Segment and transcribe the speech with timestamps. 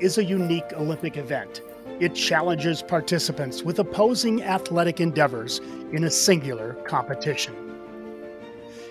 [0.00, 1.62] Is a unique Olympic event.
[2.00, 5.60] It challenges participants with opposing athletic endeavors
[5.92, 7.54] in a singular competition.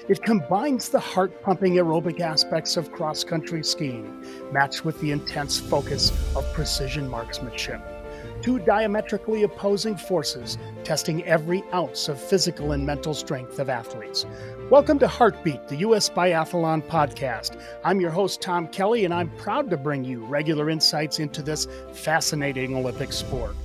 [0.08, 5.60] It combines the heart pumping aerobic aspects of cross country skiing, matched with the intense
[5.60, 7.82] focus of precision marksmanship.
[8.42, 14.26] Two diametrically opposing forces testing every ounce of physical and mental strength of athletes.
[14.74, 16.10] Welcome to Heartbeat, the U.S.
[16.10, 17.62] Biathlon podcast.
[17.86, 21.68] I'm your host, Tom Kelly, and I'm proud to bring you regular insights into this
[21.94, 23.56] fascinating Olympic sport.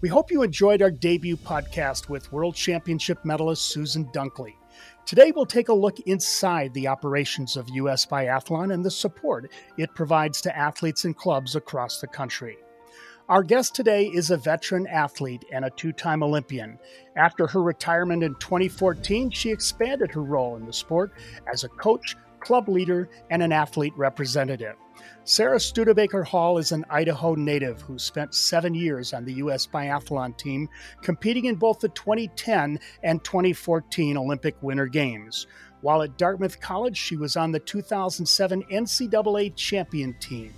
[0.00, 4.56] We hope you enjoyed our debut podcast with World Championship medalist Susan Dunklee.
[5.06, 8.04] Today, we'll take a look inside the operations of U.S.
[8.04, 12.58] Biathlon and the support it provides to athletes and clubs across the country.
[13.28, 16.78] Our guest today is a veteran athlete and a two time Olympian.
[17.14, 21.12] After her retirement in 2014, she expanded her role in the sport
[21.52, 24.76] as a coach, club leader, and an athlete representative.
[25.24, 29.66] Sarah Studebaker Hall is an Idaho native who spent seven years on the U.S.
[29.66, 30.66] biathlon team,
[31.02, 35.46] competing in both the 2010 and 2014 Olympic Winter Games.
[35.82, 40.54] While at Dartmouth College, she was on the 2007 NCAA champion team.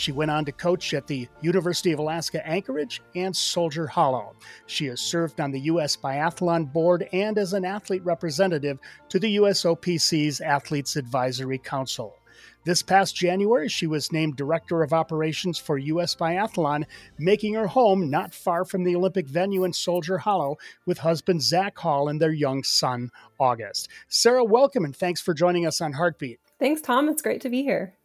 [0.00, 4.34] She went on to coach at the University of Alaska Anchorage and Soldier Hollow.
[4.64, 5.94] She has served on the U.S.
[5.94, 8.78] Biathlon Board and as an athlete representative
[9.10, 12.16] to the USOPC's Athletes Advisory Council.
[12.64, 16.14] This past January, she was named Director of Operations for U.S.
[16.14, 16.86] Biathlon,
[17.18, 21.76] making her home not far from the Olympic venue in Soldier Hollow with husband Zach
[21.76, 23.90] Hall and their young son, August.
[24.08, 26.40] Sarah, welcome and thanks for joining us on Heartbeat.
[26.58, 27.10] Thanks, Tom.
[27.10, 27.98] It's great to be here.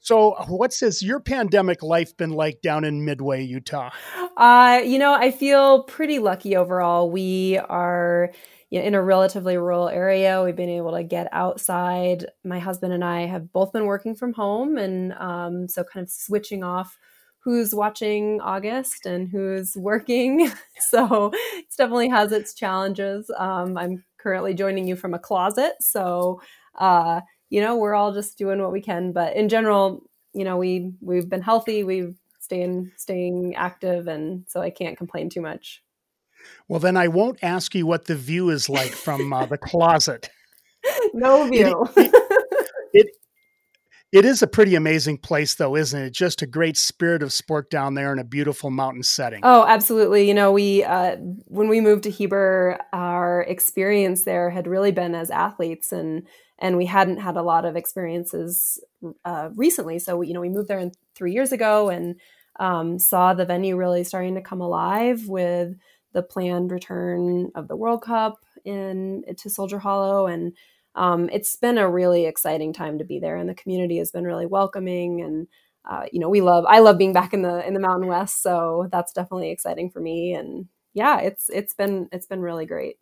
[0.00, 3.90] So, what's this your pandemic life been like down in Midway, Utah?
[4.36, 7.10] Uh, you know, I feel pretty lucky overall.
[7.10, 8.30] We are
[8.70, 10.42] you know, in a relatively rural area.
[10.42, 12.26] We've been able to get outside.
[12.44, 16.10] My husband and I have both been working from home, and um, so kind of
[16.10, 16.96] switching off
[17.42, 20.50] who's watching August and who's working.
[20.90, 23.30] so it definitely has its challenges.
[23.36, 26.40] Um, I'm currently joining you from a closet, so
[26.78, 29.12] uh, you know we're all just doing what we can.
[29.12, 30.02] But in general,
[30.32, 31.84] you know we we've been healthy.
[31.84, 35.82] We've staying staying active, and so I can't complain too much.
[36.68, 40.30] Well, then I won't ask you what the view is like from uh, the closet.
[41.12, 41.86] No view.
[41.94, 42.14] It,
[42.94, 43.06] it,
[44.12, 46.14] it is a pretty amazing place, though, isn't it?
[46.14, 49.40] Just a great spirit of sport down there in a beautiful mountain setting.
[49.42, 50.26] Oh, absolutely.
[50.26, 55.14] You know, we uh, when we moved to Heber, our experience there had really been
[55.14, 56.26] as athletes, and
[56.60, 58.78] and we hadn't had a lot of experiences
[59.24, 59.98] uh, recently.
[59.98, 62.20] So, you know, we moved there in, three years ago and
[62.58, 65.74] um, saw the venue really starting to come alive with
[66.12, 70.52] the planned return of the World Cup in to Soldier Hollow, and
[70.94, 73.36] um, it's been a really exciting time to be there.
[73.36, 75.46] And the community has been really welcoming, and
[75.88, 78.42] uh, you know, we love I love being back in the in the Mountain West,
[78.42, 80.34] so that's definitely exciting for me.
[80.34, 82.96] And yeah, it's it's been it's been really great.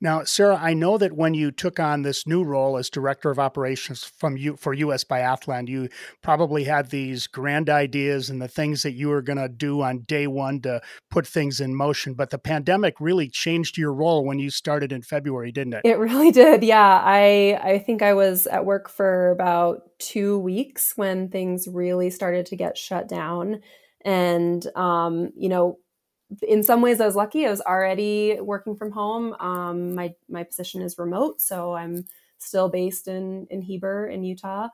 [0.00, 3.38] Now, Sarah, I know that when you took on this new role as director of
[3.38, 5.88] operations from you for US Biathlon, you
[6.22, 10.00] probably had these grand ideas and the things that you were going to do on
[10.00, 10.80] day one to
[11.10, 12.14] put things in motion.
[12.14, 15.82] But the pandemic really changed your role when you started in February, didn't it?
[15.84, 16.62] It really did.
[16.62, 22.10] Yeah, I I think I was at work for about two weeks when things really
[22.10, 23.60] started to get shut down,
[24.04, 25.78] and um, you know
[26.42, 27.46] in some ways, I was lucky.
[27.46, 29.34] I was already working from home.
[29.40, 32.04] Um, my my position is remote, so I'm
[32.38, 34.68] still based in in Heber in Utah,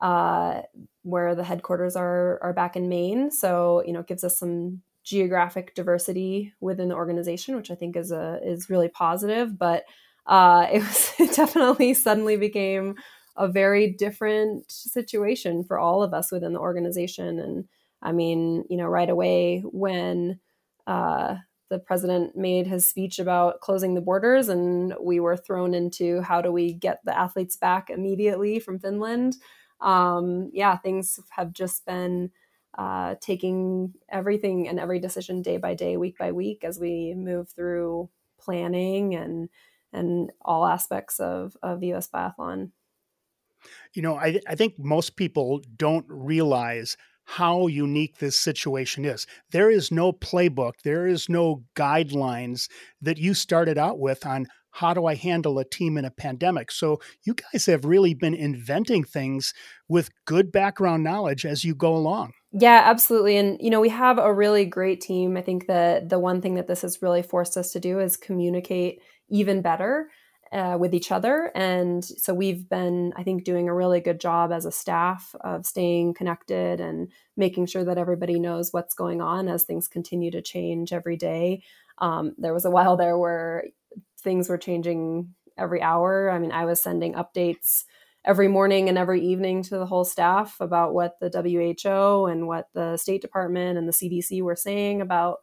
[0.00, 0.62] uh,
[1.02, 3.30] where the headquarters are are back in Maine.
[3.30, 7.96] So you know, it gives us some geographic diversity within the organization, which I think
[7.96, 9.56] is a is really positive.
[9.58, 9.84] But
[10.26, 12.96] uh, it was it definitely suddenly became
[13.36, 17.38] a very different situation for all of us within the organization.
[17.38, 17.68] And
[18.02, 20.40] I mean, you know, right away when
[20.88, 21.36] uh,
[21.68, 26.40] the president made his speech about closing the borders, and we were thrown into how
[26.40, 29.36] do we get the athletes back immediately from Finland.
[29.80, 32.30] Um, yeah, things have just been
[32.76, 37.50] uh, taking everything and every decision day by day, week by week, as we move
[37.50, 38.08] through
[38.40, 39.50] planning and
[39.92, 42.08] and all aspects of of U.S.
[42.08, 42.70] biathlon.
[43.92, 46.96] You know, I, I think most people don't realize
[47.28, 49.26] how unique this situation is.
[49.52, 52.70] There is no playbook, there is no guidelines
[53.02, 56.70] that you started out with on how do I handle a team in a pandemic.
[56.72, 59.52] So you guys have really been inventing things
[59.88, 62.32] with good background knowledge as you go along.
[62.52, 63.36] Yeah, absolutely.
[63.36, 65.36] And you know, we have a really great team.
[65.36, 68.16] I think that the one thing that this has really forced us to do is
[68.16, 70.08] communicate even better
[70.52, 71.50] uh, with each other.
[71.54, 75.66] And so we've been, I think, doing a really good job as a staff of
[75.66, 80.42] staying connected and making sure that everybody knows what's going on as things continue to
[80.42, 81.62] change every day.
[81.98, 83.64] Um, there was a while there where
[84.20, 86.30] things were changing every hour.
[86.30, 87.84] I mean, I was sending updates
[88.24, 92.68] every morning and every evening to the whole staff about what the WHO and what
[92.74, 95.38] the State Department and the CDC were saying about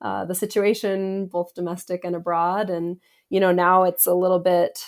[0.00, 2.70] uh, the situation, both domestic and abroad.
[2.70, 2.98] And
[3.30, 4.84] you know, now it's a little bit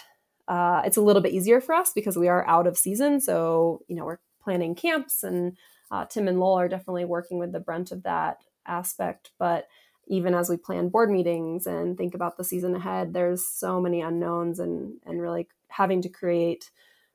[0.48, 3.20] uh, it's a little bit easier for us because we are out of season.
[3.20, 5.56] So you know, we're planning camps, and
[5.90, 9.30] uh, Tim and Lowell are definitely working with the brunt of that aspect.
[9.38, 9.68] But
[10.08, 14.02] even as we plan board meetings and think about the season ahead, there's so many
[14.02, 16.70] unknowns, and and really having to create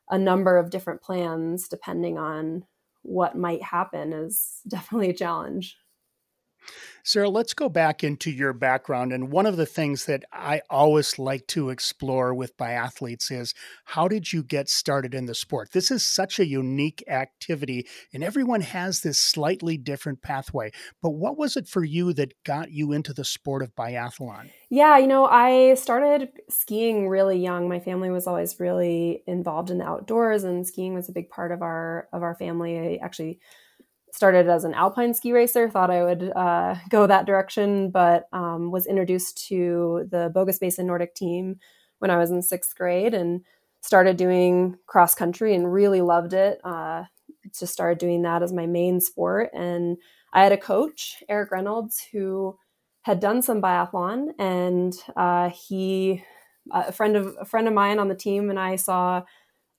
[0.10, 2.64] a number of different plans depending on
[3.04, 5.78] what might happen is definitely a challenge.
[7.08, 9.14] Sarah, let's go back into your background.
[9.14, 13.54] And one of the things that I always like to explore with biathletes is
[13.86, 15.72] how did you get started in the sport?
[15.72, 20.70] This is such a unique activity, and everyone has this slightly different pathway.
[21.02, 24.50] But what was it for you that got you into the sport of biathlon?
[24.70, 27.70] Yeah, you know, I started skiing really young.
[27.70, 31.54] My family was always really involved in the outdoors, and skiing was a big part
[31.54, 32.78] of our of our family.
[32.78, 33.40] I actually
[34.12, 38.72] started as an alpine ski racer, thought I would uh, go that direction, but um,
[38.72, 41.60] was introduced to the Bogus Basin Nordic team
[42.00, 43.42] when I was in sixth grade and
[43.82, 46.60] started doing cross country and really loved it.
[46.64, 47.04] Uh,
[47.58, 49.50] just started doing that as my main sport.
[49.54, 49.98] And
[50.34, 52.58] I had a coach, Eric Reynolds, who
[53.04, 56.24] had done some biathlon, and uh, he,
[56.72, 59.24] a friend of a friend of mine on the team, and I saw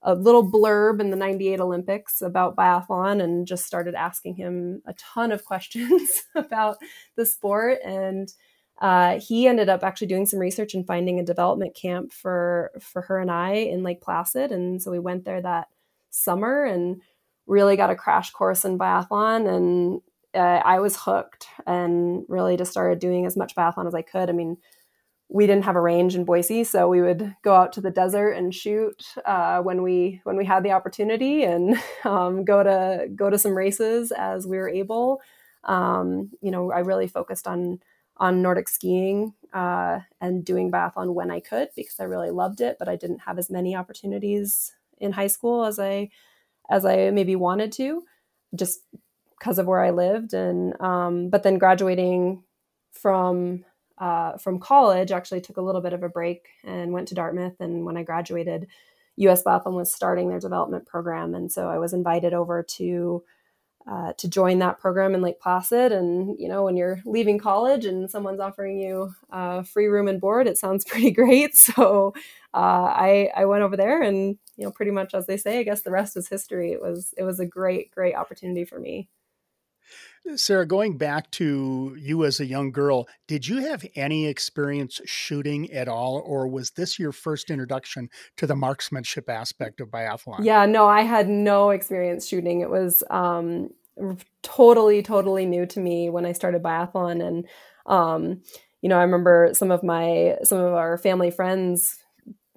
[0.02, 4.94] a little blurb in the 98 Olympics about biathlon and just started asking him a
[4.94, 6.76] ton of questions about
[7.16, 7.78] the sport.
[7.84, 8.32] And
[8.80, 13.02] uh, he ended up actually doing some research and finding a development camp for for
[13.02, 14.52] her and I in Lake Placid.
[14.52, 15.66] And so we went there that
[16.10, 17.02] summer and
[17.46, 19.48] really got a crash course in biathlon.
[19.48, 20.00] And
[20.32, 24.28] uh, I was hooked and really just started doing as much biathlon as I could.
[24.28, 24.58] I mean,
[25.30, 28.30] we didn't have a range in Boise, so we would go out to the desert
[28.30, 33.28] and shoot uh, when we when we had the opportunity, and um, go to go
[33.28, 35.20] to some races as we were able.
[35.64, 37.80] Um, you know, I really focused on
[38.16, 42.76] on Nordic skiing uh, and doing biathlon when I could because I really loved it,
[42.78, 46.10] but I didn't have as many opportunities in high school as I
[46.70, 48.02] as I maybe wanted to,
[48.54, 48.80] just
[49.38, 50.32] because of where I lived.
[50.32, 52.42] And um, but then graduating
[52.92, 53.64] from
[54.00, 57.60] uh, from college, actually took a little bit of a break and went to Dartmouth.
[57.60, 58.66] And when I graduated,
[59.16, 63.24] US Biathlon was starting their development program, and so I was invited over to
[63.90, 65.92] uh, to join that program in Lake Placid.
[65.92, 70.20] And you know, when you're leaving college and someone's offering you uh, free room and
[70.20, 71.56] board, it sounds pretty great.
[71.56, 72.12] So
[72.54, 72.56] uh,
[72.94, 75.82] I I went over there, and you know, pretty much as they say, I guess
[75.82, 76.72] the rest is history.
[76.72, 79.08] It was it was a great great opportunity for me.
[80.36, 85.72] Sarah, going back to you as a young girl, did you have any experience shooting
[85.72, 90.44] at all, or was this your first introduction to the marksmanship aspect of biathlon?
[90.44, 92.60] Yeah, no, I had no experience shooting.
[92.60, 93.70] It was um,
[94.42, 97.48] totally, totally new to me when I started biathlon, and
[97.86, 98.42] um,
[98.82, 101.98] you know, I remember some of my some of our family friends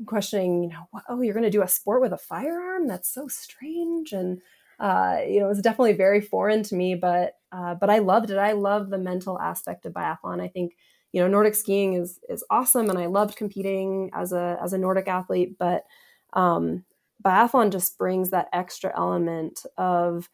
[0.05, 2.87] questioning, you know, oh, you're going to do a sport with a firearm?
[2.87, 4.41] That's so strange, and
[4.81, 8.31] uh, you know, it was definitely very foreign to me, but uh, but I loved
[8.31, 8.37] it.
[8.37, 10.41] I love the mental aspect of biathlon.
[10.41, 10.75] I think
[11.11, 14.79] you know Nordic skiing is is awesome, and I loved competing as a as a
[14.79, 15.57] Nordic athlete.
[15.59, 15.83] But
[16.33, 16.83] um,
[17.23, 20.29] biathlon just brings that extra element of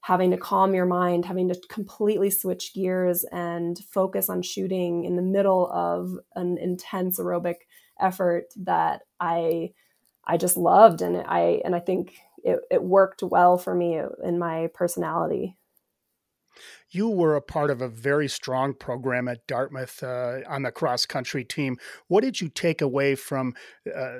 [0.00, 5.14] having to calm your mind, having to completely switch gears and focus on shooting in
[5.14, 7.54] the middle of an intense aerobic
[8.00, 9.74] effort that I
[10.24, 14.38] I just loved, and I and I think it, it worked well for me in
[14.38, 15.56] my personality.
[16.90, 21.06] You were a part of a very strong program at Dartmouth uh, on the cross
[21.06, 21.78] country team.
[22.08, 23.54] What did you take away from
[23.86, 24.18] uh,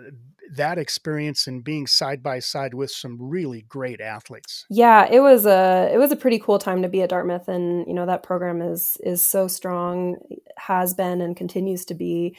[0.54, 4.64] that experience and being side by side with some really great athletes?
[4.70, 7.86] Yeah, it was a it was a pretty cool time to be at Dartmouth, and
[7.86, 10.16] you know that program is is so strong,
[10.56, 12.36] has been and continues to be,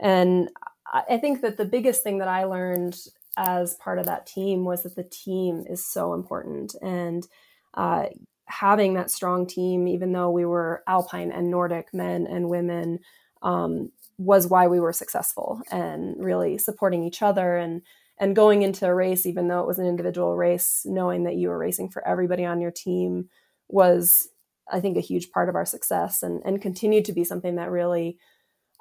[0.00, 0.48] and
[0.92, 2.96] I think that the biggest thing that I learned
[3.36, 7.26] as part of that team was that the team is so important and
[7.74, 8.06] uh,
[8.46, 12.98] having that strong team even though we were alpine and nordic men and women
[13.42, 17.82] um, was why we were successful and really supporting each other and
[18.18, 21.48] and going into a race even though it was an individual race knowing that you
[21.48, 23.28] were racing for everybody on your team
[23.68, 24.28] was
[24.70, 27.70] i think a huge part of our success and and continued to be something that
[27.70, 28.18] really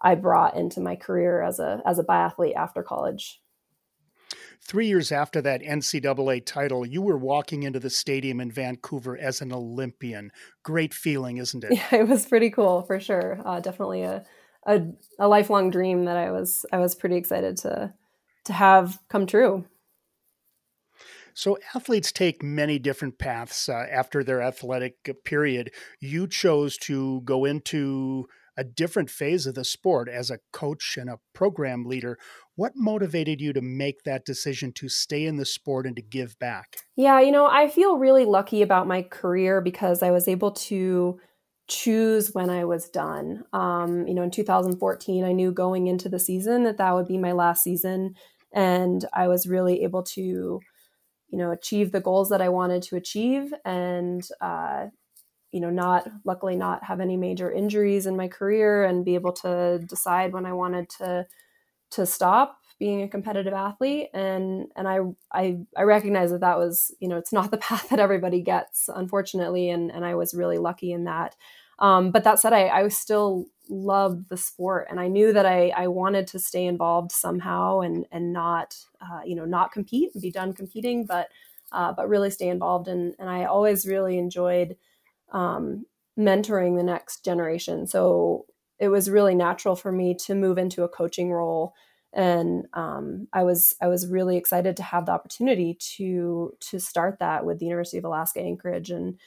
[0.03, 3.41] I brought into my career as a as a biathlete after college.
[4.65, 9.41] Three years after that NCAA title, you were walking into the stadium in Vancouver as
[9.41, 10.31] an Olympian.
[10.63, 11.73] Great feeling, isn't it?
[11.73, 13.41] Yeah, it was pretty cool for sure.
[13.45, 14.23] Uh, definitely a,
[14.65, 14.81] a
[15.19, 17.93] a lifelong dream that I was I was pretty excited to
[18.45, 19.65] to have come true.
[21.35, 25.71] So, athletes take many different paths uh, after their athletic period.
[25.99, 31.09] You chose to go into a different phase of the sport as a coach and
[31.09, 32.17] a program leader.
[32.55, 36.37] What motivated you to make that decision to stay in the sport and to give
[36.39, 36.77] back?
[36.95, 41.19] Yeah, you know, I feel really lucky about my career because I was able to
[41.67, 43.43] choose when I was done.
[43.53, 47.17] Um, you know, in 2014, I knew going into the season that that would be
[47.17, 48.15] my last season.
[48.53, 50.59] And I was really able to
[51.33, 54.85] you know achieve the goals that i wanted to achieve and uh,
[55.53, 59.31] you know not luckily not have any major injuries in my career and be able
[59.31, 61.25] to decide when i wanted to
[61.91, 64.09] to stop being a competitive athlete.
[64.13, 64.99] And and I,
[65.31, 68.89] I i recognize that that was you know it's not the path that everybody gets
[68.93, 71.35] unfortunately and and i was really lucky in that.
[71.79, 75.69] Um, but that said I, I still loved the sport and I knew that I,
[75.69, 80.21] I wanted to stay involved somehow and and not uh, you know not compete and
[80.21, 81.29] be done competing but
[81.71, 82.87] uh, but really stay involved.
[82.87, 84.75] And and I always really enjoyed
[85.33, 85.85] um,
[86.17, 87.87] mentoring the next generation.
[87.87, 88.45] So
[88.79, 91.73] it was really natural for me to move into a coaching role.
[92.13, 97.17] And um, I was I was really excited to have the opportunity to to start
[97.19, 99.19] that with the University of Alaska Anchorage and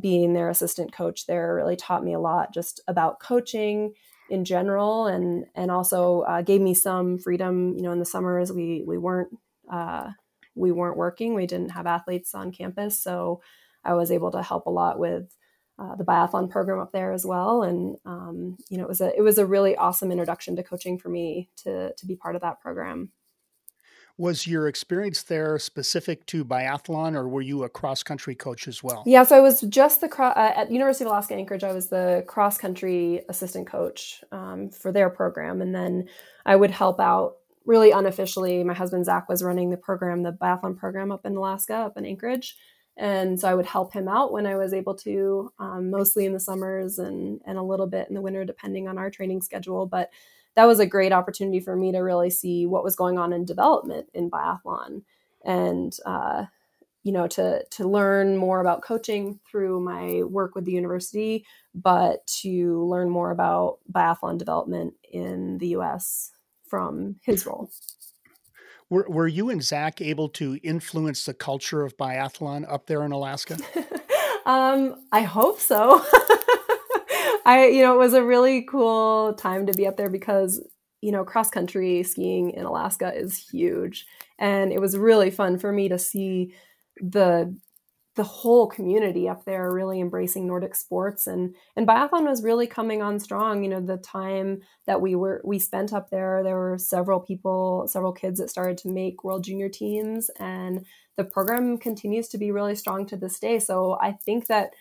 [0.00, 3.92] being their assistant coach there really taught me a lot just about coaching
[4.30, 8.50] in general and and also uh, gave me some freedom you know in the summers.
[8.52, 9.38] We we weren't
[9.70, 10.10] uh,
[10.56, 11.34] we weren't working.
[11.34, 12.98] We didn't have athletes on campus.
[13.00, 13.40] So
[13.84, 15.36] i was able to help a lot with
[15.78, 19.16] uh, the biathlon program up there as well and um, you know it was a
[19.16, 22.42] it was a really awesome introduction to coaching for me to to be part of
[22.42, 23.10] that program
[24.18, 28.82] was your experience there specific to biathlon, or were you a cross country coach as
[28.82, 29.02] well?
[29.06, 31.64] Yeah, so I was just the cro- uh, at University of Alaska Anchorage.
[31.64, 36.08] I was the cross country assistant coach um, for their program, and then
[36.44, 38.62] I would help out really unofficially.
[38.64, 42.04] My husband Zach was running the program, the biathlon program up in Alaska, up in
[42.04, 42.56] Anchorage,
[42.96, 46.32] and so I would help him out when I was able to, um, mostly in
[46.32, 49.86] the summers and and a little bit in the winter, depending on our training schedule,
[49.86, 50.10] but
[50.54, 53.44] that was a great opportunity for me to really see what was going on in
[53.44, 55.02] development in biathlon
[55.44, 56.44] and uh,
[57.02, 61.44] you know to to learn more about coaching through my work with the university
[61.74, 66.32] but to learn more about biathlon development in the us
[66.66, 67.70] from his role
[68.92, 73.12] were, were you and zach able to influence the culture of biathlon up there in
[73.12, 73.56] alaska
[74.46, 76.04] um, i hope so
[77.44, 80.60] I, you know, it was a really cool time to be up there because,
[81.00, 84.06] you know, cross country skiing in Alaska is huge.
[84.38, 86.54] And it was really fun for me to see
[86.98, 87.56] the
[88.14, 93.00] the whole community up there really embracing Nordic sports and and biathlon was really coming
[93.00, 93.62] on strong.
[93.62, 97.88] You know, the time that we were we spent up there, there were several people,
[97.88, 100.84] several kids that started to make world junior teams and
[101.16, 103.58] the program continues to be really strong to this day.
[103.58, 104.72] So I think that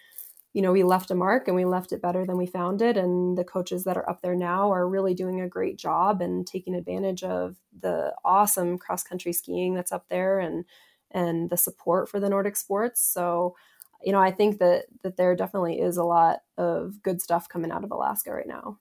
[0.53, 2.97] you know, we left a mark and we left it better than we found it.
[2.97, 6.45] And the coaches that are up there now are really doing a great job and
[6.45, 10.65] taking advantage of the awesome cross country skiing that's up there and
[11.13, 13.01] and the support for the Nordic sports.
[13.01, 13.55] So,
[14.03, 17.71] you know, I think that that there definitely is a lot of good stuff coming
[17.71, 18.79] out of Alaska right now.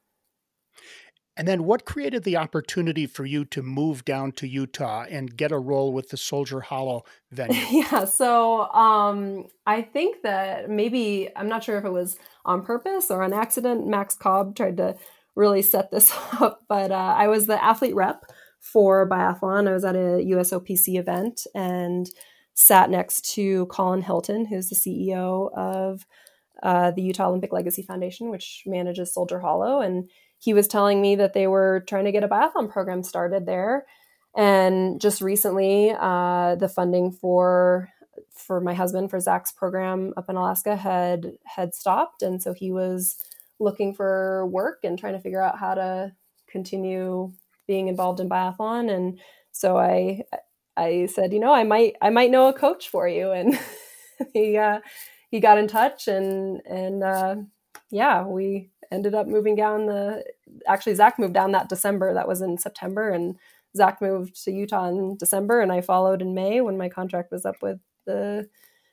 [1.36, 5.52] And then what created the opportunity for you to move down to Utah and get
[5.52, 7.62] a role with the Soldier Hollow venue?
[7.70, 13.10] yeah, so um, I think that maybe, I'm not sure if it was on purpose
[13.10, 14.96] or on accident, Max Cobb tried to
[15.34, 18.24] really set this up, but uh, I was the athlete rep
[18.60, 19.68] for biathlon.
[19.68, 22.08] I was at a USOPC event and
[22.54, 26.06] sat next to Colin Hilton, who's the CEO of
[26.62, 29.80] uh, the Utah Olympic Legacy Foundation, which manages Soldier Hollow.
[29.80, 33.46] And he was telling me that they were trying to get a biathlon program started
[33.46, 33.86] there.
[34.36, 37.88] And just recently, uh, the funding for
[38.32, 42.70] for my husband for Zach's program up in Alaska had had stopped, and so he
[42.70, 43.16] was
[43.58, 46.12] looking for work and trying to figure out how to
[46.48, 47.32] continue
[47.70, 48.90] being involved in biathlon.
[48.90, 49.20] And
[49.52, 50.24] so I
[50.76, 53.56] I said, you know, I might I might know a coach for you, and
[54.34, 54.80] he uh,
[55.30, 57.36] he got in touch, and and uh,
[57.92, 60.24] yeah, we ended up moving down the
[60.66, 62.12] actually Zach moved down that December.
[62.12, 63.36] That was in September and
[63.76, 67.46] Zach moved to Utah in December and I followed in May when my contract was
[67.46, 68.48] up with the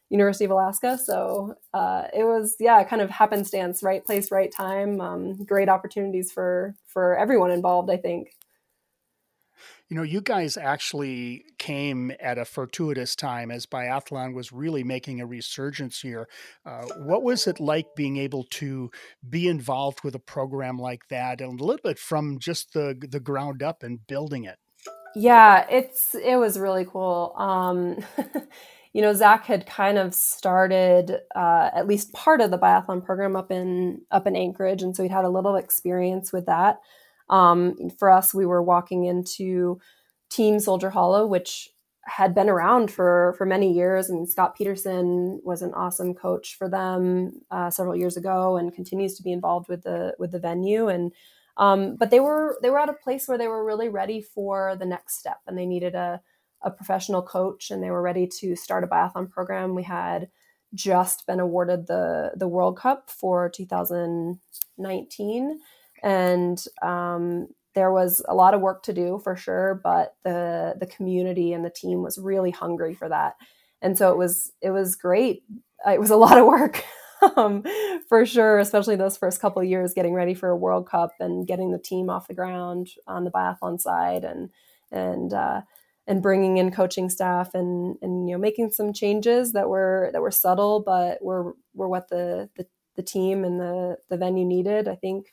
[0.10, 1.00] University of Alaska.
[1.04, 5.02] So uh, it was, yeah, kind of happenstance, right place, right time.
[5.02, 8.30] Um, great opportunities for for everyone involved, I think.
[9.90, 15.22] You know, you guys actually came at a fortuitous time as biathlon was really making
[15.22, 16.28] a resurgence here.
[16.66, 18.92] Uh, what was it like being able to
[19.30, 23.22] be involved with a program like that, and a little bit from just the the
[23.22, 24.58] ground up and building it?
[25.16, 27.34] Yeah, it's it was really cool.
[27.38, 27.98] Um,
[28.94, 33.36] you know, Zach had kind of started uh, at least part of the biathlon program
[33.36, 36.80] up in up in Anchorage, and so he'd had a little experience with that.
[37.30, 39.80] Um, for us, we were walking into
[40.30, 41.70] Team Soldier Hollow, which
[42.08, 44.10] had been around for for many years.
[44.10, 49.16] And Scott Peterson was an awesome coach for them uh, several years ago, and continues
[49.16, 50.88] to be involved with the with the venue.
[50.88, 51.12] And
[51.58, 54.76] um, but they were they were at a place where they were really ready for
[54.78, 56.22] the next step, and they needed a
[56.64, 59.76] a professional coach, and they were ready to start a biathlon program.
[59.76, 60.30] We had
[60.74, 65.60] just been awarded the the World Cup for 2019
[66.04, 70.88] and um, there was a lot of work to do for sure but the the
[70.88, 73.36] community and the team was really hungry for that.
[73.82, 75.44] And so it was it was great.
[75.86, 76.84] It was a lot of work
[77.36, 77.64] um,
[78.10, 81.72] for sure especially those first couple years getting ready for a world cup and getting
[81.72, 84.50] the team off the ground on the biathlon side and
[84.92, 85.62] and uh,
[86.08, 90.22] and bringing in coaching staff and and you know making some changes that were that
[90.22, 94.88] were subtle but were were what the the, the team and the the venue needed
[94.88, 95.28] i think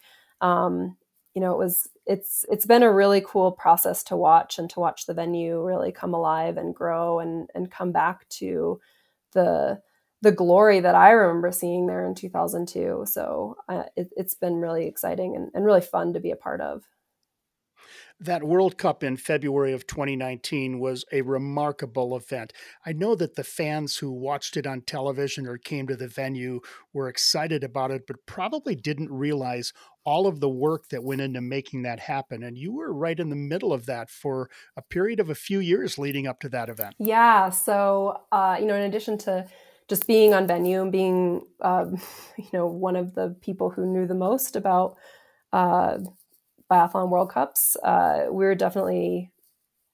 [0.45, 0.97] um,
[1.35, 4.79] you know, it was it's it's been a really cool process to watch and to
[4.81, 8.79] watch the venue really come alive and grow and and come back to
[9.33, 9.81] the
[10.21, 13.05] the glory that I remember seeing there in 2002.
[13.07, 16.61] So uh, it, has been really exciting and, and really fun to be a part
[16.61, 16.83] of
[18.21, 22.53] that World Cup in February of 2019 was a remarkable event.
[22.87, 26.61] I know that the fans who watched it on television or came to the venue
[26.93, 29.73] were excited about it, but probably didn't realize
[30.05, 32.43] all of the work that went into making that happen.
[32.43, 35.59] And you were right in the middle of that for a period of a few
[35.59, 36.95] years leading up to that event.
[36.99, 37.51] Yeah.
[37.51, 39.47] So, uh, you know, in addition to
[39.89, 41.87] just being on venue and being, uh,
[42.39, 44.97] you know, one of the people who knew the most about
[45.53, 45.99] uh,
[46.75, 49.31] biathlon World Cups, uh, we were definitely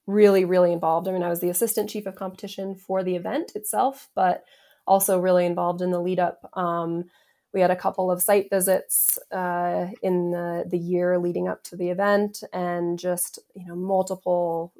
[0.06, 1.06] really, really involved.
[1.06, 4.44] I mean, I was the assistant chief of competition for the event itself, but
[4.86, 6.50] also really involved in the lead up.
[6.54, 7.04] Um,
[7.52, 11.76] we had a couple of site visits uh, in the, the year leading up to
[11.76, 14.72] the event and just, you know, multiple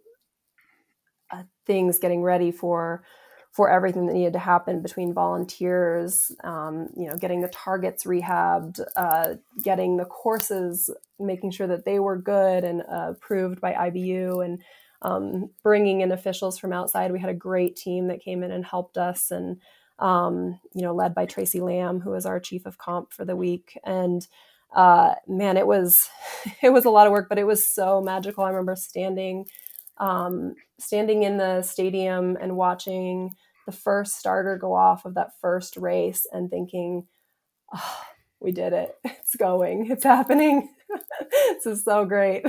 [1.31, 3.05] uh, things getting ready for
[3.53, 8.81] for everything that needed to happen between volunteers, um, you know, getting the targets rehabbed,
[8.97, 14.45] uh, getting the courses, making sure that they were good and uh, approved by IBU,
[14.45, 14.63] and
[15.03, 17.11] um, bringing in officials from outside.
[17.11, 19.61] We had a great team that came in and helped us, and
[19.99, 23.37] um, you know, led by Tracy Lamb, who was our chief of comp for the
[23.37, 24.27] week, and
[24.77, 26.09] uh, man, it was
[26.63, 28.45] it was a lot of work, but it was so magical.
[28.45, 29.47] I remember standing
[29.97, 35.77] um, standing in the stadium and watching the first starter go off of that first
[35.77, 37.07] race and thinking,
[37.75, 38.01] oh,
[38.41, 38.95] we did it.
[39.21, 39.89] It's going.
[39.89, 40.71] It's happening.
[41.31, 42.45] this is so great.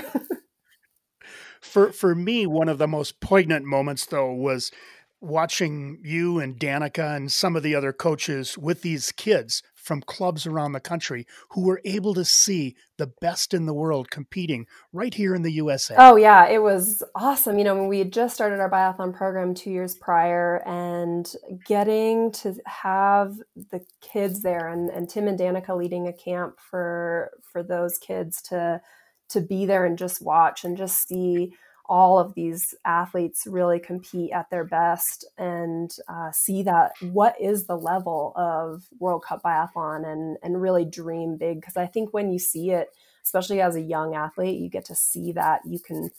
[1.61, 4.71] for for me, one of the most poignant moments though was
[5.19, 10.45] watching you and Danica and some of the other coaches with these kids from clubs
[10.45, 15.13] around the country who were able to see the best in the world competing right
[15.13, 15.95] here in the USA.
[15.97, 17.57] Oh yeah, it was awesome.
[17.57, 21.33] You know, we had just started our biathlon program 2 years prior and
[21.65, 27.31] getting to have the kids there and, and Tim and Danica leading a camp for
[27.41, 28.81] for those kids to
[29.29, 31.53] to be there and just watch and just see
[31.91, 37.67] all of these athletes really compete at their best and uh, see that what is
[37.67, 41.59] the level of World Cup biathlon and and really dream big.
[41.59, 42.87] Because I think when you see it,
[43.25, 46.09] especially as a young athlete, you get to see that you can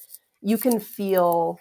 [0.42, 1.58] you can feel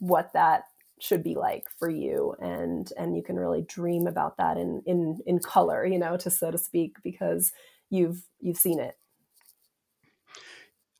[0.00, 0.64] what that
[0.98, 5.20] should be like for you and and you can really dream about that in in
[5.26, 7.52] in color you know to so to speak because
[7.90, 8.96] you've you've seen it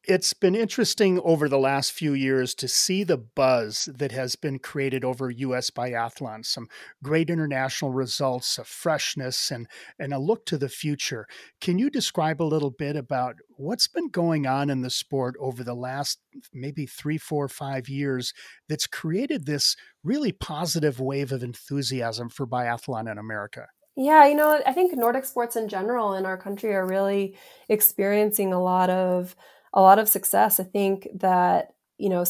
[0.07, 4.59] it's been interesting over the last few years to see the buzz that has been
[4.59, 5.71] created over U.S.
[5.71, 6.45] biathlon.
[6.45, 6.69] Some
[7.03, 9.67] great international results, a freshness, and
[9.99, 11.27] and a look to the future.
[11.61, 15.65] Can you describe a little bit about what's been going on in the sport over
[15.65, 16.19] the last
[16.53, 18.33] maybe three, four, five years
[18.69, 23.69] that's created this really positive wave of enthusiasm for biathlon in America?
[23.97, 27.37] Yeah, you know, I think Nordic sports in general in our country are really
[27.69, 29.37] experiencing a lot of
[29.75, 30.59] a lot of success.
[30.59, 32.25] I think that, you know,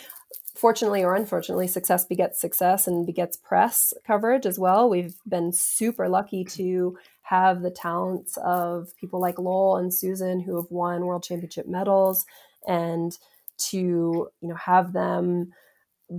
[0.54, 4.88] fortunately or unfortunately, success begets success and begets press coverage as well.
[4.88, 10.56] We've been super lucky to have the talents of people like Lowell and Susan who
[10.56, 12.24] have won world championship medals
[12.66, 13.18] and
[13.56, 15.52] to you know have them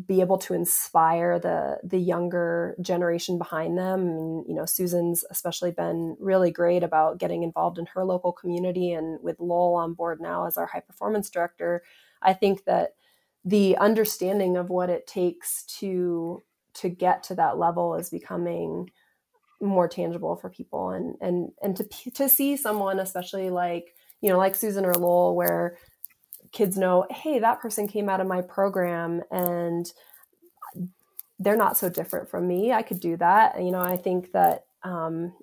[0.08, 4.44] be able to inspire the the younger generation behind them.
[4.48, 9.20] You know Susan's especially been really great about getting involved in her local community and
[9.22, 11.84] with Lowell on board now as our high performance director.
[12.22, 12.96] I think that
[13.44, 18.90] the understanding of what it takes to to get to that level is becoming
[19.62, 24.38] more tangible for people and and and to to see someone especially like you know
[24.38, 25.78] like Susan or Lowell where
[26.52, 29.92] kids know hey that person came out of my program and
[31.40, 32.72] they're not so different from me.
[32.72, 33.62] I could do that.
[33.62, 35.34] You know i think that um,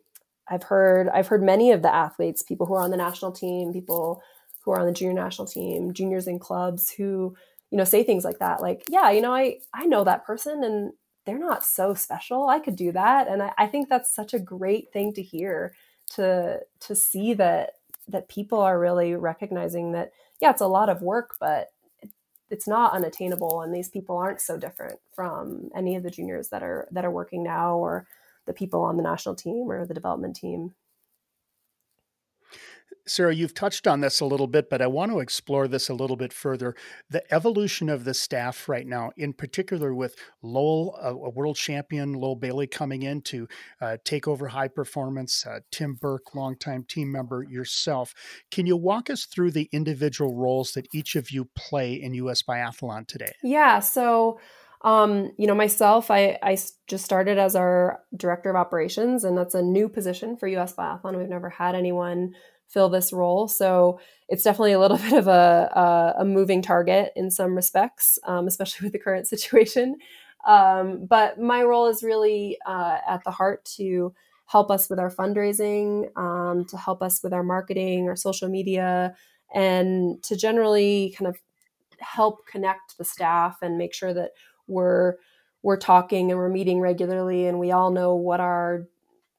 [0.49, 3.73] i've heard i've heard many of the athletes people who are on the national team
[3.73, 4.23] people
[4.65, 7.35] who are on the junior national team juniors in clubs who
[7.71, 10.63] you know say things like that like yeah you know i i know that person
[10.63, 10.93] and
[11.25, 12.49] they're not so special.
[12.49, 13.29] I could do that.
[13.29, 15.75] And I, I think that's such a great thing to hear
[16.15, 17.75] to to see that
[18.09, 20.11] that people are really recognizing that
[20.43, 21.69] yeah, it's a lot of work, but
[22.51, 23.63] it's not unattainable.
[23.63, 27.13] And these people aren't so different from any of the juniors that are that are
[27.13, 28.09] working now or
[28.47, 30.75] the people on the national team or the development team.
[33.07, 35.95] Sarah, you've touched on this a little bit, but I want to explore this a
[35.95, 36.75] little bit further.
[37.11, 42.13] The evolution of the staff right now, in particular with Lowell, a, a world champion,
[42.13, 43.49] Lowell Bailey coming in to
[43.81, 48.15] uh, take over high performance, uh, Tim Burke, longtime team member, yourself.
[48.51, 52.43] Can you walk us through the individual roles that each of you play in U.S.
[52.43, 53.33] Biathlon today?
[53.43, 53.81] Yeah.
[53.81, 54.39] So,
[54.83, 59.55] um, you know, myself, I, I just started as our director of operations, and that's
[59.55, 61.19] a new position for US Biathlon.
[61.19, 62.35] We've never had anyone
[62.73, 63.49] fill this role.
[63.49, 65.71] So it's definitely a little bit of a,
[66.19, 69.97] a, a moving target in some respects, um, especially with the current situation.
[70.47, 74.13] Um, but my role is really uh, at the heart to
[74.47, 79.15] help us with our fundraising, um, to help us with our marketing, our social media,
[79.55, 81.39] and to generally kind of
[82.01, 84.33] help connect the staff and make sure that
[84.67, 85.15] we're
[85.63, 88.89] we're talking and we're meeting regularly and we all know what our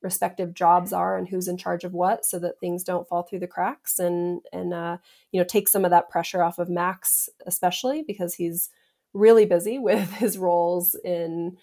[0.04, 3.40] respective jobs are and who's in charge of what so that things don't fall through
[3.40, 4.98] the cracks and and uh,
[5.32, 8.70] you know take some of that pressure off of max especially because he's
[9.14, 11.58] really busy with his roles in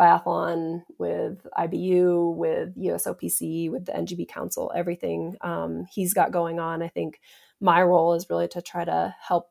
[0.00, 6.82] biathlon with ibu with usopc with the ngb council everything um, he's got going on.
[6.82, 7.20] I think
[7.60, 9.48] my role is really to try to help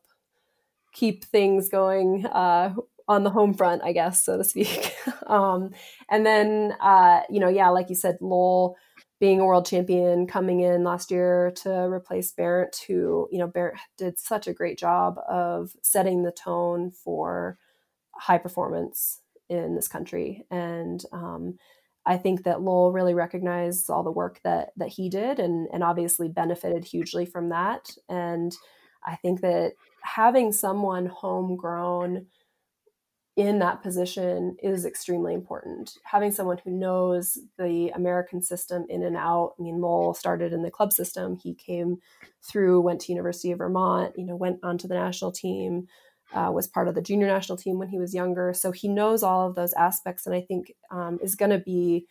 [0.91, 2.73] keep things going uh,
[3.12, 4.95] on the home front, I guess, so to speak.
[5.28, 5.71] um,
[6.10, 8.78] and then, uh, you know, yeah, like you said, Lowell
[9.19, 13.80] being a world champion coming in last year to replace Barrett, who, you know, Barrett
[13.97, 17.58] did such a great job of setting the tone for
[18.15, 19.19] high performance
[19.50, 20.45] in this country.
[20.50, 21.58] And um,
[22.06, 25.84] I think that Lowell really recognized all the work that that he did and, and
[25.84, 27.89] obviously benefited hugely from that.
[28.08, 28.56] And
[29.06, 32.28] I think that having someone homegrown
[33.38, 35.98] in that position is extremely important.
[36.04, 39.54] Having someone who knows the American system in and out.
[39.58, 41.38] I mean, Lowell started in the club system.
[41.41, 41.98] He came
[42.44, 45.88] through, went to University of Vermont, you know, went onto the national team,
[46.34, 48.54] uh, was part of the junior national team when he was younger.
[48.54, 52.08] So he knows all of those aspects, and I think um, is going to be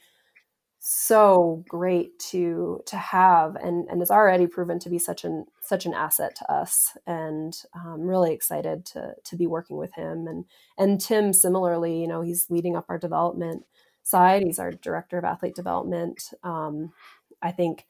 [0.83, 5.85] so great to to have and and has already proven to be such an such
[5.85, 6.97] an asset to us.
[7.07, 10.47] And I'm really excited to to be working with him and
[10.79, 13.65] and Tim similarly you know he's leading up our development
[14.03, 14.43] side.
[14.43, 16.33] He's our director of athlete development.
[16.43, 16.93] Um,
[17.43, 17.85] I think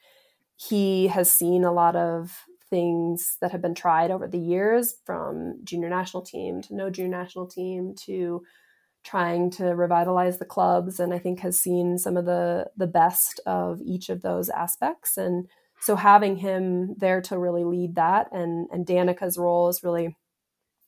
[0.56, 5.60] he has seen a lot of things that have been tried over the years from
[5.64, 8.42] junior national team to no junior national team to
[9.04, 13.40] trying to revitalize the clubs and I think has seen some of the the best
[13.46, 15.16] of each of those aspects.
[15.16, 15.48] And
[15.80, 20.16] so having him there to really lead that and and Danica's role is really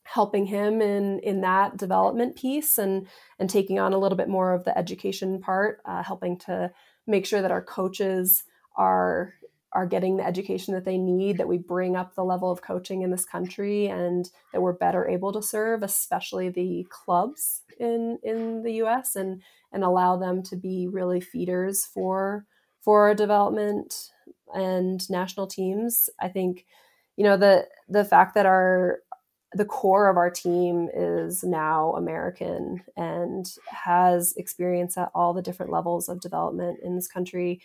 [0.05, 3.07] helping him in in that development piece and
[3.39, 6.71] and taking on a little bit more of the education part uh, helping to
[7.07, 8.45] make sure that our coaches
[8.77, 9.35] are
[9.75, 13.03] are getting the education that they need, that we bring up the level of coaching
[13.03, 18.63] in this country, and that we're better able to serve, especially the clubs in in
[18.63, 19.17] the U.S.
[19.17, 22.47] and and allow them to be really feeders for
[22.81, 24.11] for our development
[24.55, 26.11] and national teams.
[26.21, 26.67] I think,
[27.17, 29.01] you know, the the fact that our
[29.55, 35.73] the core of our team is now American and has experience at all the different
[35.73, 37.61] levels of development in this country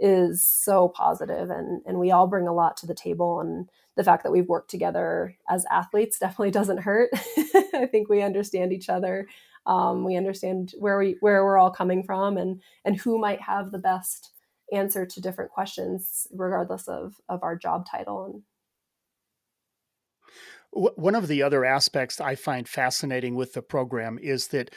[0.00, 4.04] is so positive and and we all bring a lot to the table and the
[4.04, 7.10] fact that we've worked together as athletes definitely doesn't hurt.
[7.74, 9.28] I think we understand each other.
[9.66, 13.70] Um, we understand where we where we're all coming from and and who might have
[13.70, 14.30] the best
[14.72, 18.24] answer to different questions regardless of of our job title.
[18.24, 18.42] And
[20.70, 24.70] one of the other aspects I find fascinating with the program is that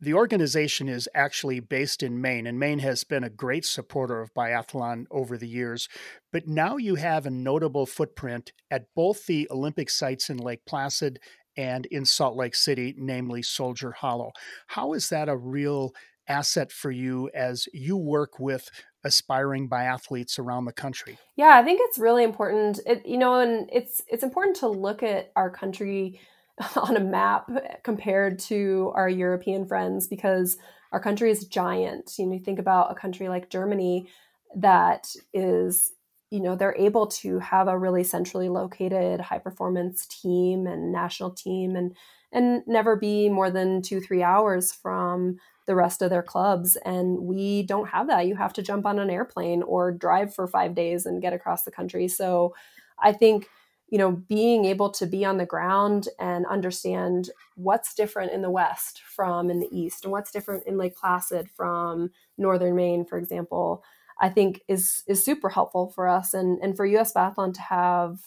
[0.00, 4.34] the organization is actually based in Maine, and Maine has been a great supporter of
[4.34, 5.88] biathlon over the years.
[6.32, 11.18] But now you have a notable footprint at both the Olympic sites in Lake Placid
[11.56, 14.32] and in Salt Lake City, namely Soldier Hollow.
[14.66, 15.94] How is that a real
[16.28, 18.68] asset for you as you work with
[19.04, 21.18] aspiring biathletes around the country?
[21.36, 22.80] Yeah, I think it's really important.
[22.84, 26.20] It, you know, and it's it's important to look at our country
[26.76, 27.50] on a map
[27.82, 30.56] compared to our European friends because
[30.92, 32.14] our country is giant.
[32.18, 34.08] You know, think about a country like Germany
[34.54, 35.92] that is,
[36.30, 41.30] you know, they're able to have a really centrally located high performance team and national
[41.30, 41.94] team and
[42.32, 46.76] and never be more than two, three hours from the rest of their clubs.
[46.84, 48.26] And we don't have that.
[48.26, 51.62] You have to jump on an airplane or drive for five days and get across
[51.62, 52.08] the country.
[52.08, 52.54] So
[52.98, 53.48] I think
[53.88, 58.50] you know, being able to be on the ground and understand what's different in the
[58.50, 63.16] West from in the East and what's different in Lake Placid from Northern Maine, for
[63.16, 63.84] example,
[64.20, 68.20] I think is is super helpful for us and and for US Biathlon to have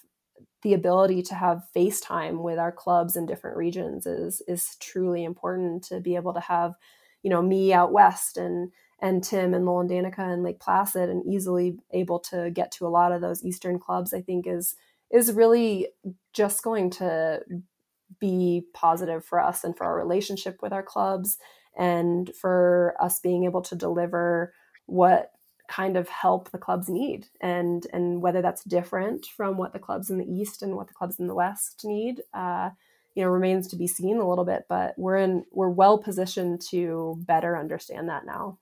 [0.61, 5.83] the ability to have FaceTime with our clubs in different regions is is truly important
[5.85, 6.75] to be able to have,
[7.23, 11.09] you know, me out west and and Tim and Lowell and Danica and Lake Placid
[11.09, 14.75] and easily able to get to a lot of those eastern clubs, I think is
[15.11, 15.87] is really
[16.33, 17.41] just going to
[18.19, 21.37] be positive for us and for our relationship with our clubs
[21.77, 24.53] and for us being able to deliver
[24.85, 25.31] what
[25.69, 30.09] kind of help the clubs need and and whether that's different from what the clubs
[30.09, 32.71] in the east and what the clubs in the west need uh,
[33.13, 36.59] you know remains to be seen a little bit but we're in we're well positioned
[36.59, 38.57] to better understand that now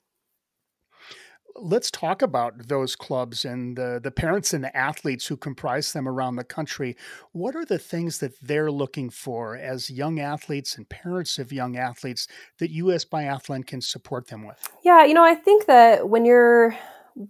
[1.57, 6.07] let's talk about those clubs and the, the parents and the athletes who comprise them
[6.07, 6.95] around the country.
[7.31, 11.77] What are the things that they're looking for as young athletes and parents of young
[11.77, 12.27] athletes
[12.59, 14.69] that US Biathlon can support them with?
[14.83, 16.77] Yeah, you know, I think that when you're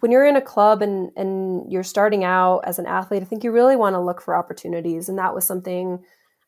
[0.02, 3.44] when you're in a club and and you're starting out as an athlete, I think
[3.44, 6.04] you really want to look for opportunities, and that was something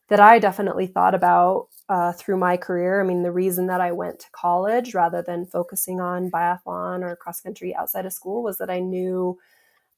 [0.09, 3.01] that I definitely thought about uh, through my career.
[3.01, 7.15] I mean, the reason that I went to college rather than focusing on biathlon or
[7.15, 9.37] cross country outside of school was that I knew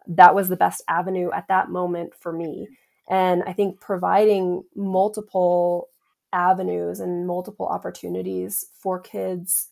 [0.07, 2.67] that was the best avenue at that moment for me.
[3.09, 5.89] And I think providing multiple
[6.33, 9.69] avenues and multiple opportunities for kids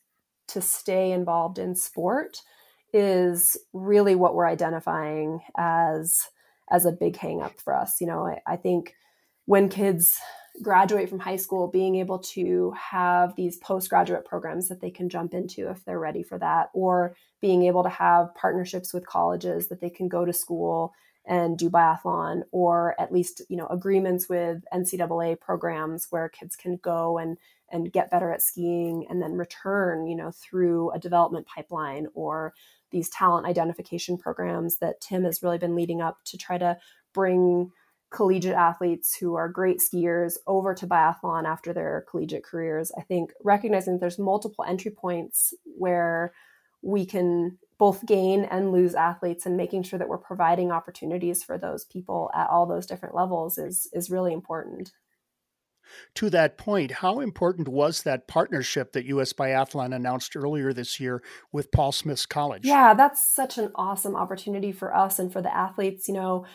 [0.50, 2.42] to stay involved in sport
[2.94, 6.30] is really what we're identifying as
[6.72, 8.00] as a big hang up for us.
[8.00, 8.94] You know, I, I think
[9.50, 10.20] when kids
[10.62, 15.34] graduate from high school, being able to have these postgraduate programs that they can jump
[15.34, 19.82] into if they're ready for that, or being able to have partnerships with colleges that
[19.82, 20.94] they can go to school
[21.26, 26.78] and do biathlon, or at least you know agreements with NCAA programs where kids can
[26.84, 27.36] go and
[27.72, 32.54] and get better at skiing and then return, you know, through a development pipeline or
[32.92, 36.78] these talent identification programs that Tim has really been leading up to try to
[37.16, 37.72] bring
[38.12, 42.92] collegiate athletes who are great skiers over to biathlon after their collegiate careers.
[42.98, 46.34] I think recognizing that there's multiple entry points where
[46.82, 51.58] we can both gain and lose athletes and making sure that we're providing opportunities for
[51.58, 54.92] those people at all those different levels is is really important.
[56.16, 61.24] To that point, how important was that partnership that US Biathlon announced earlier this year
[61.52, 62.66] with Paul Smith's College?
[62.66, 66.08] Yeah, that's such an awesome opportunity for us and for the athletes.
[66.08, 66.46] You know,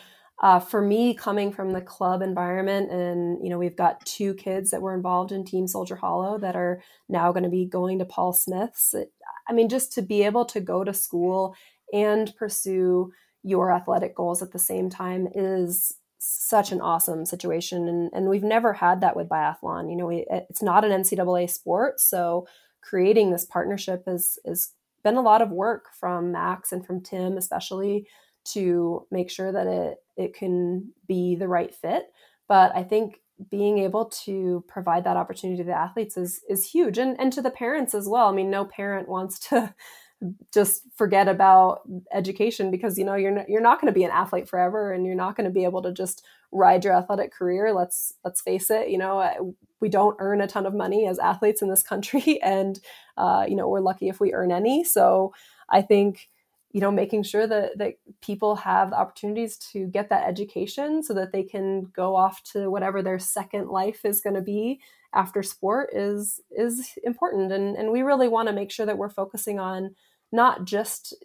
[0.41, 4.71] uh, for me, coming from the club environment, and you know, we've got two kids
[4.71, 8.05] that were involved in Team Soldier Hollow that are now going to be going to
[8.05, 8.93] Paul Smith's.
[8.93, 9.13] It,
[9.47, 11.55] I mean, just to be able to go to school
[11.93, 18.11] and pursue your athletic goals at the same time is such an awesome situation, and
[18.13, 19.89] and we've never had that with biathlon.
[19.89, 22.45] You know, we, it's not an NCAA sport, so
[22.81, 27.37] creating this partnership has is been a lot of work from Max and from Tim,
[27.37, 28.07] especially
[28.53, 32.07] to make sure that it it can be the right fit.
[32.47, 36.97] But I think being able to provide that opportunity to the athletes is is huge
[36.97, 38.27] and and to the parents as well.
[38.27, 39.73] I mean, no parent wants to
[40.53, 41.81] just forget about
[42.13, 45.05] education because you know you're not, you're not going to be an athlete forever and
[45.05, 48.69] you're not going to be able to just ride your athletic career let's let's face
[48.71, 52.39] it you know we don't earn a ton of money as athletes in this country
[52.43, 52.79] and
[53.17, 55.33] uh, you know we're lucky if we earn any so
[55.69, 56.29] i think
[56.75, 61.31] you know making sure that that people have opportunities to get that education so that
[61.31, 64.81] they can go off to whatever their second life is going to be
[65.13, 67.49] after sport is is important.
[67.53, 69.95] And and we really want to make sure that we're focusing on
[70.33, 71.15] not just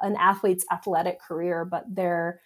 [0.00, 2.40] an athlete's athletic career but their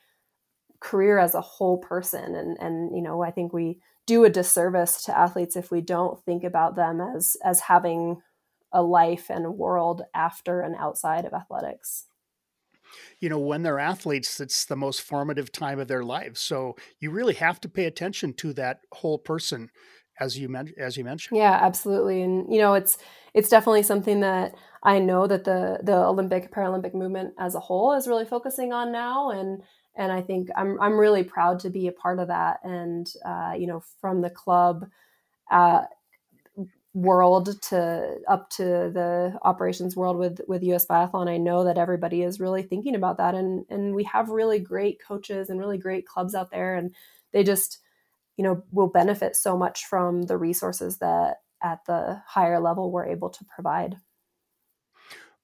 [0.81, 2.35] career as a whole person.
[2.35, 6.21] And and you know I think we do a disservice to athletes if we don't
[6.25, 8.21] think about them as as having
[8.73, 12.07] a life and a world after and outside of athletics
[13.21, 16.41] you know, when they're athletes, it's the most formative time of their lives.
[16.41, 19.71] So you really have to pay attention to that whole person,
[20.21, 21.39] as you men- as you mentioned.
[21.39, 22.99] Yeah, absolutely, and you know, it's
[23.35, 27.93] it's definitely something that I know that the the Olympic Paralympic movement as a whole
[27.93, 29.63] is really focusing on now, and
[29.95, 33.55] and I think I'm I'm really proud to be a part of that, and uh,
[33.59, 34.89] you know, from the club.
[35.51, 35.83] Uh,
[36.97, 41.29] world to up to the operations world with with US Biathlon.
[41.29, 44.99] I know that everybody is really thinking about that and and we have really great
[45.07, 46.95] coaches and really great clubs out there and
[47.35, 47.81] they just
[48.39, 53.05] you know will benefit so much from the resources that at the higher level we're
[53.05, 53.97] able to provide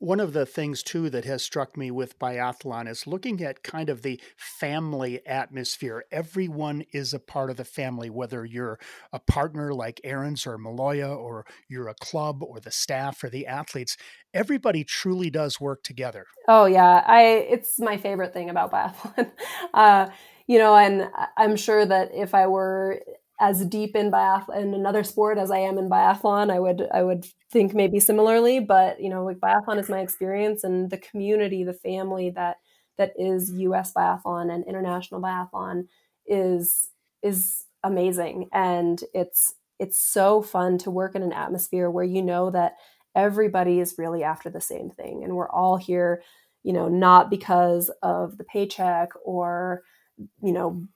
[0.03, 3.89] one of the things, too, that has struck me with biathlon is looking at kind
[3.89, 6.05] of the family atmosphere.
[6.11, 8.81] Everyone is a part of the family, whether you're
[9.13, 13.47] a partner like Ariens or Maloja, or you're a club or the staff or the
[13.47, 13.97] athletes.
[14.35, 16.27] Everybody truly does work together.
[16.49, 17.05] Oh, yeah.
[17.07, 19.31] I It's my favorite thing about biathlon.
[19.75, 20.09] uh,
[20.49, 23.01] you know, and I'm sure that if I were
[23.43, 27.03] as deep in biathlon in another sport as I am in biathlon, I would I
[27.03, 28.61] would think maybe similarly.
[28.61, 32.59] But you know, like biathlon is my experience, and the community, the family that
[32.99, 33.93] that is U.S.
[33.93, 35.89] biathlon and international biathlon
[36.25, 36.89] is
[37.23, 42.49] is amazing, and it's it's so fun to work in an atmosphere where you know
[42.51, 42.77] that
[43.17, 46.23] everybody is really after the same thing, and we're all here,
[46.63, 49.83] you know, not because of the paycheck or
[50.41, 50.87] you know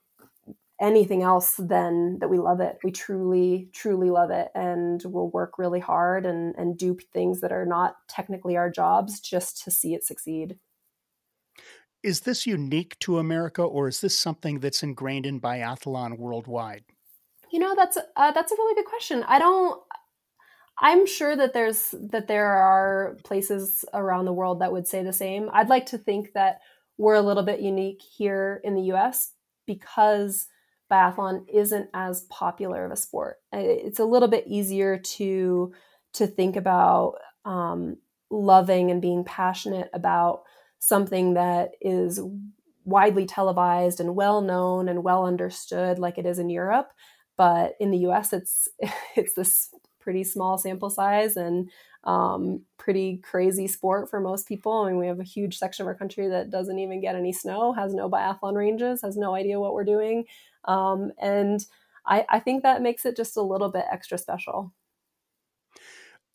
[0.81, 2.79] anything else than that we love it.
[2.85, 7.53] We truly, truly love it and we'll work really hard and, and do things that
[7.53, 10.59] are not technically our jobs just to see it succeed.
[12.03, 16.85] Is this unique to America or is this something that's ingrained in biathlon worldwide?
[17.51, 19.25] You know, that's uh, that's a really good question.
[19.27, 19.81] I don't
[20.79, 25.13] I'm sure that there's that there are places around the world that would say the
[25.13, 25.49] same.
[25.53, 26.61] I'd like to think that
[26.99, 29.33] we're a little bit unique here in the US
[29.67, 30.47] because
[30.91, 33.39] biathlon isn't as popular of a sport.
[33.53, 35.73] It's a little bit easier to
[36.15, 37.99] to think about um,
[38.31, 40.43] loving and being passionate about
[40.79, 42.21] something that is
[42.85, 46.93] widely televised and well known and well understood, like it is in Europe.
[47.37, 48.69] But in the U.S., it's
[49.17, 49.71] it's this
[50.01, 51.69] pretty small sample size and
[52.05, 54.83] um, pretty crazy sport for most people.
[54.83, 57.33] I mean, we have a huge section of our country that doesn't even get any
[57.33, 60.25] snow, has no biathlon ranges, has no idea what we're doing.
[60.67, 61.65] Um, and
[62.07, 64.73] I, I think that makes it just a little bit extra special.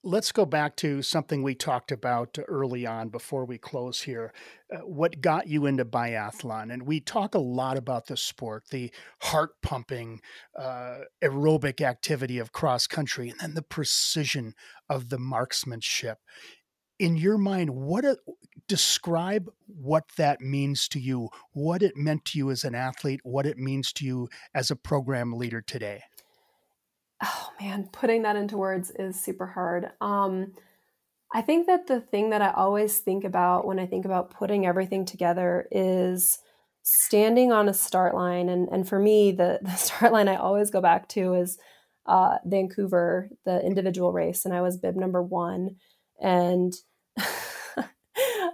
[0.03, 4.33] Let's go back to something we talked about early on before we close here.
[4.73, 6.73] Uh, what got you into biathlon?
[6.73, 8.91] And we talk a lot about the sport, the
[9.21, 10.21] heart pumping,
[10.57, 14.55] uh, aerobic activity of cross country, and then the precision
[14.89, 16.17] of the marksmanship
[17.01, 18.15] in your mind, what a,
[18.67, 23.45] describe what that means to you, what it meant to you as an athlete, what
[23.45, 26.01] it means to you as a program leader today.
[27.23, 29.91] Oh man, putting that into words is super hard.
[30.01, 30.53] Um,
[31.33, 34.65] I think that the thing that I always think about when I think about putting
[34.65, 36.39] everything together is
[36.83, 38.49] standing on a start line.
[38.49, 41.57] And, and for me, the, the start line I always go back to is
[42.05, 44.45] uh, Vancouver, the individual race.
[44.45, 45.77] And I was bib number one.
[46.19, 46.73] And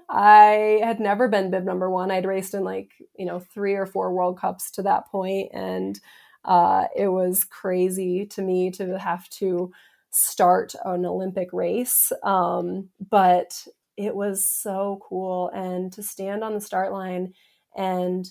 [0.09, 2.11] I had never been bib number one.
[2.11, 5.99] I'd raced in like, you know, three or four World Cups to that point, And
[6.45, 9.71] uh, it was crazy to me to have to
[10.11, 12.11] start an Olympic race.
[12.23, 13.65] Um, but
[13.97, 15.49] it was so cool.
[15.53, 17.33] And to stand on the start line
[17.75, 18.25] and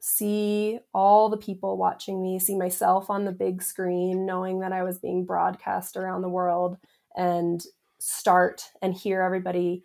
[0.00, 4.82] see all the people watching me, see myself on the big screen, knowing that I
[4.82, 6.76] was being broadcast around the world,
[7.16, 7.62] and
[8.00, 9.84] start and hear everybody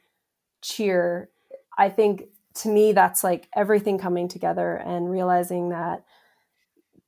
[0.62, 1.30] cheer.
[1.78, 2.24] I think
[2.56, 6.04] to me that's like everything coming together and realizing that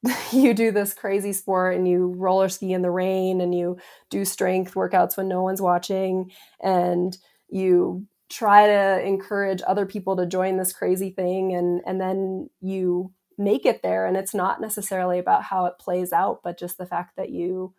[0.32, 3.78] you do this crazy sport and you roller ski in the rain and you
[4.10, 6.32] do strength workouts when no one's watching
[6.64, 7.18] and
[7.50, 13.12] you try to encourage other people to join this crazy thing and and then you
[13.38, 14.06] make it there.
[14.06, 17.74] And it's not necessarily about how it plays out but just the fact that you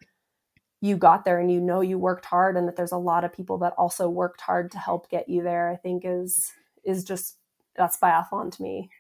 [0.81, 3.33] you got there and you know you worked hard and that there's a lot of
[3.33, 6.53] people that also worked hard to help get you there i think is
[6.85, 7.37] is just
[7.77, 8.91] that's biathlon to me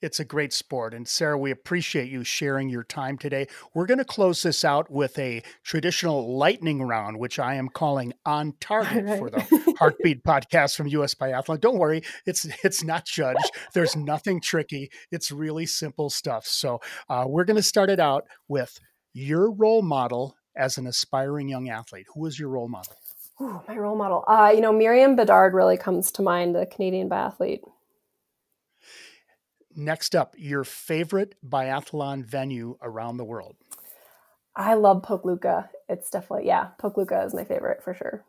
[0.00, 0.94] it's a great sport.
[0.94, 3.48] And Sarah, we appreciate you sharing your time today.
[3.74, 8.12] We're going to close this out with a traditional lightning round, which I am calling
[8.24, 9.18] on target right.
[9.18, 11.60] for the Heartbeat podcast from US Biathlon.
[11.60, 13.50] Don't worry, it's it's not judged.
[13.74, 14.90] There's nothing tricky.
[15.10, 16.46] It's really simple stuff.
[16.46, 18.78] So uh, we're going to start it out with
[19.18, 22.06] your role model as an aspiring young athlete.
[22.14, 22.94] Who is your role model?
[23.40, 24.24] Ooh, my role model.
[24.26, 27.60] Uh, you know, Myriam Bedard really comes to mind, the Canadian biathlete.
[29.76, 33.56] Next up, your favorite biathlon venue around the world.
[34.56, 35.68] I love Pokljuka.
[35.88, 38.24] It's definitely yeah, Pokljuka is my favorite for sure.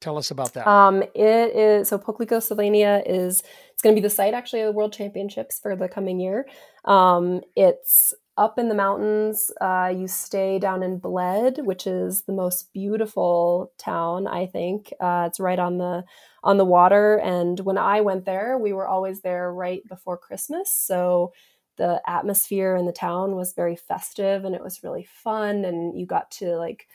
[0.00, 0.66] Tell us about that.
[0.68, 3.42] Um, it is so Pokljuka, Slovenia is
[3.72, 6.46] it's going to be the site actually of the World Championships for the coming year.
[6.84, 9.50] Um, it's up in the mountains.
[9.60, 14.26] Uh, you stay down in Bled, which is the most beautiful town.
[14.26, 16.04] I think uh, it's right on the
[16.42, 17.16] on the water.
[17.18, 20.70] And when I went there, we were always there right before Christmas.
[20.70, 21.32] So
[21.76, 25.64] the atmosphere in the town was very festive and it was really fun.
[25.64, 26.86] And you got to like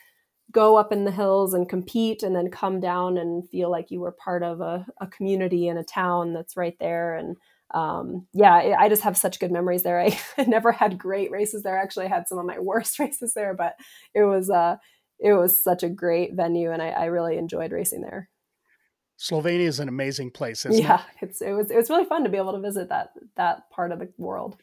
[0.50, 4.00] go up in the hills and compete and then come down and feel like you
[4.00, 7.14] were part of a, a community in a town that's right there.
[7.16, 7.36] And
[7.72, 10.00] um, yeah, I just have such good memories there.
[10.38, 11.76] I never had great races there.
[11.76, 13.74] Actually, I had some of my worst races there, but
[14.14, 14.76] it was, uh,
[15.18, 18.28] it was such a great venue and I, I really enjoyed racing there.
[19.18, 21.26] Slovenia is an amazing place, isn't yeah, it?
[21.26, 23.90] it's it was it was really fun to be able to visit that that part
[23.90, 24.56] of the world.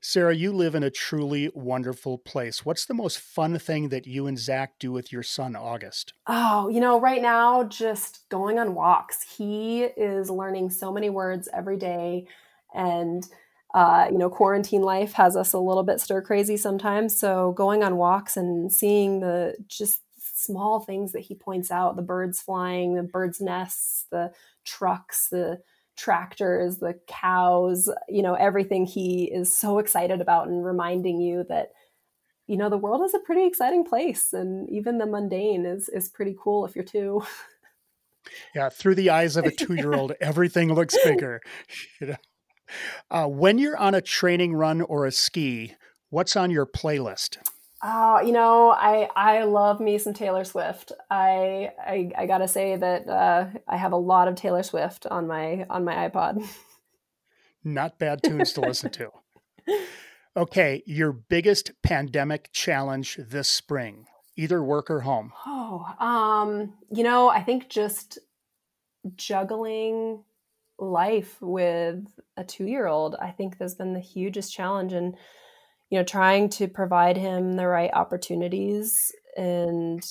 [0.00, 2.64] Sarah, you live in a truly wonderful place.
[2.64, 6.12] What's the most fun thing that you and Zach do with your son, August?
[6.26, 9.36] Oh, you know, right now, just going on walks.
[9.36, 12.26] He is learning so many words every day.
[12.74, 13.26] And,
[13.74, 17.18] uh, you know, quarantine life has us a little bit stir crazy sometimes.
[17.18, 22.02] So going on walks and seeing the just small things that he points out the
[22.02, 24.32] birds flying, the birds' nests, the
[24.64, 25.60] trucks, the
[25.96, 31.72] tractors, the cows, you know, everything he is so excited about and reminding you that
[32.46, 36.08] you know the world is a pretty exciting place and even the mundane is is
[36.08, 37.22] pretty cool if you're two.
[38.54, 41.40] Yeah, through the eyes of a 2-year-old everything looks bigger,
[42.00, 42.16] you know.
[43.10, 45.74] Uh, when you're on a training run or a ski,
[46.10, 47.38] what's on your playlist?
[47.84, 50.92] Oh, you know, I I love me some Taylor Swift.
[51.10, 55.26] I I, I gotta say that uh, I have a lot of Taylor Swift on
[55.26, 56.46] my on my iPod.
[57.64, 59.10] Not bad tunes to listen to.
[60.36, 64.06] Okay, your biggest pandemic challenge this spring,
[64.36, 65.32] either work or home.
[65.46, 68.18] Oh, um, you know, I think just
[69.14, 70.24] juggling
[70.78, 72.04] life with
[72.36, 73.16] a two year old.
[73.20, 75.16] I think has been the hugest challenge and
[75.92, 80.02] you know trying to provide him the right opportunities and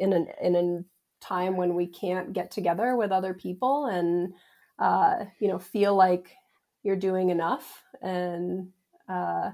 [0.00, 4.34] in an in a time when we can't get together with other people and
[4.80, 6.34] uh, you know feel like
[6.82, 8.70] you're doing enough and
[9.08, 9.52] uh,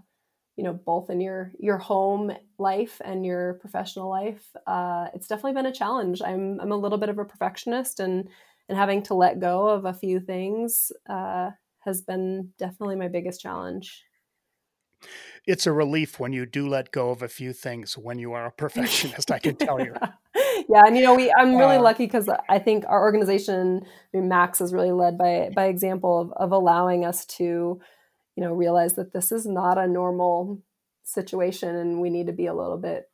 [0.57, 5.53] you know both in your your home life and your professional life uh, it's definitely
[5.53, 6.23] been a challenge.
[6.23, 8.31] I'm i'm a little bit of a perfectionist and
[8.71, 11.51] and having to let go of a few things uh,
[11.81, 14.07] has been definitely my biggest challenge
[15.47, 18.47] it's a relief when you do let go of a few things when you are
[18.47, 19.95] a perfectionist i can tell you.
[20.69, 24.17] Yeah and you know we i'm really uh, lucky because i think our organization I
[24.17, 27.81] mean, Max is really led by by example of, of allowing us to
[28.37, 30.63] you know realize that this is not a normal
[31.05, 33.09] situation and we need to be a little bit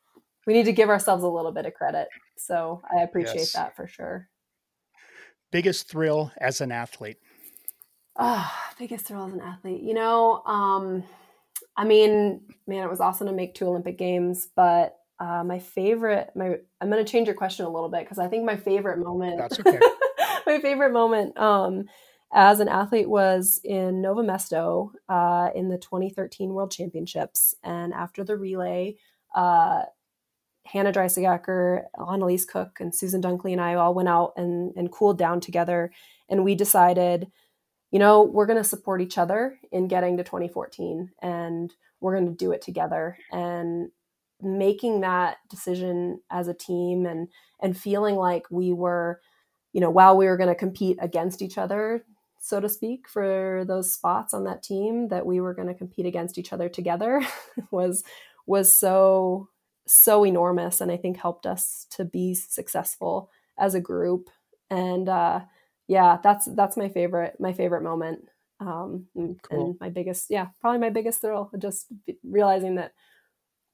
[0.47, 2.09] we need to give ourselves a little bit of credit.
[2.37, 3.53] So i appreciate yes.
[3.53, 4.29] that for sure.
[5.51, 7.19] Biggest thrill as an athlete?
[8.17, 9.83] Oh biggest thrill as an athlete.
[9.83, 11.05] You know um
[11.77, 16.31] I mean, man, it was awesome to make two Olympic games, but uh, my favorite,
[16.35, 18.99] my I'm going to change your question a little bit because I think my favorite
[18.99, 19.39] moment.
[19.39, 19.79] That's okay.
[20.47, 21.85] my favorite moment um,
[22.33, 28.25] as an athlete was in Nove Mesto uh, in the 2013 World Championships, and after
[28.25, 28.97] the relay.
[29.35, 29.83] Uh,
[30.65, 35.19] Hannah Dreissigacker, Annelies Cook, and Susan Dunklee and I all went out and, and cooled
[35.19, 35.91] down together.
[36.29, 37.27] And we decided
[37.93, 42.27] you know, we're going to support each other in getting to 2014 and we're going
[42.27, 43.17] to do it together.
[43.31, 43.91] And
[44.43, 47.29] making that decision as a team and
[47.61, 49.21] and feeling like we were
[49.73, 52.05] you know while we were going to compete against each other
[52.41, 56.07] so to speak for those spots on that team that we were going to compete
[56.07, 57.23] against each other together
[57.71, 58.03] was
[58.47, 59.49] was so
[59.87, 64.29] so enormous and i think helped us to be successful as a group
[64.71, 65.41] and uh
[65.89, 68.21] yeah, that's that's my favorite my favorite moment.
[68.61, 69.71] Um, and, cool.
[69.71, 71.87] and my biggest, yeah, probably my biggest thrill, just
[72.23, 72.93] realizing that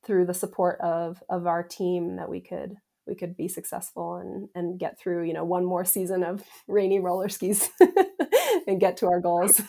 [0.05, 4.49] through the support of of our team that we could we could be successful and
[4.55, 7.69] and get through you know one more season of rainy roller skis
[8.67, 9.61] and get to our goals.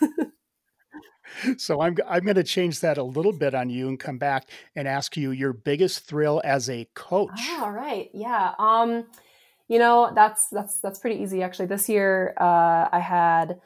[1.57, 4.49] so I'm I'm going to change that a little bit on you and come back
[4.75, 7.39] and ask you your biggest thrill as a coach.
[7.59, 8.53] All right, yeah.
[8.57, 9.05] Um,
[9.69, 11.67] you know that's that's that's pretty easy actually.
[11.67, 13.61] This year, uh, I had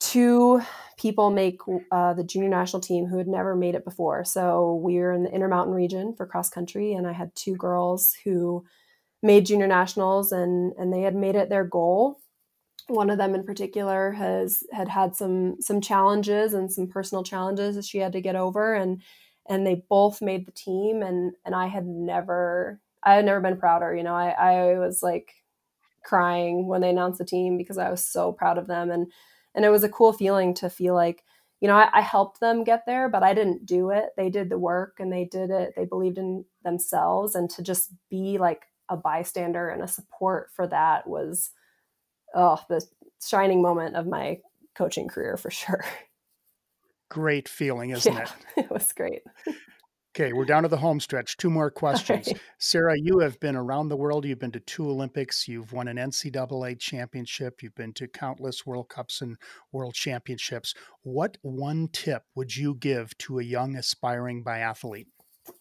[0.00, 0.60] two
[0.96, 1.60] people make
[1.92, 4.24] uh, the junior national team who had never made it before.
[4.24, 8.14] So we were in the Intermountain region for cross country, and I had two girls
[8.24, 8.64] who
[9.22, 12.18] made junior nationals, and and they had made it their goal.
[12.88, 17.76] One of them in particular has had had some some challenges and some personal challenges
[17.76, 19.02] that she had to get over, and
[19.48, 23.58] and they both made the team, and and I had never I had never been
[23.58, 23.94] prouder.
[23.94, 25.32] You know, I I was like
[26.04, 28.90] crying when they announced the team because I was so proud of them.
[28.90, 29.10] And
[29.54, 31.22] and it was a cool feeling to feel like
[31.60, 34.06] you know I, I, helped them get there but i didn't do it.
[34.16, 35.74] They did the work and they did it.
[35.76, 37.34] They believed in themselves.
[37.34, 41.50] And to just be like a bystander and a support for that was
[42.34, 42.84] oh the
[43.24, 44.40] shining moment of my
[44.74, 45.84] coaching career for sure.
[47.08, 48.32] Great feeling isn't yeah, it
[48.64, 49.20] it was great
[50.14, 51.38] Okay, we're down to the home stretch.
[51.38, 52.26] Two more questions.
[52.26, 52.40] Right.
[52.58, 54.26] Sarah, you have been around the world.
[54.26, 55.48] You've been to two Olympics.
[55.48, 57.62] You've won an NCAA championship.
[57.62, 59.38] You've been to countless World Cups and
[59.72, 60.74] World Championships.
[61.02, 65.06] What one tip would you give to a young aspiring biathlete?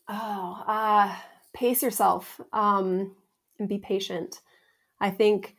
[0.10, 1.16] Oh, uh,
[1.54, 3.16] pace yourself um,
[3.58, 4.42] and be patient.
[5.00, 5.56] I think